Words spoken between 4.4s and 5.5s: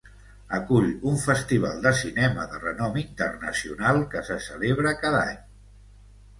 celebra cada any.